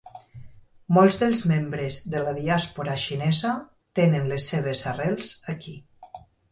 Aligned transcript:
Molts 0.97 1.19
dels 1.23 1.41
membres 1.51 1.99
de 2.15 2.23
la 2.29 2.33
diàspora 2.39 2.97
xinesa 3.07 3.55
tenen 4.01 4.29
les 4.35 4.53
seves 4.55 4.87
arrels 4.95 5.35
aquí. 5.57 5.81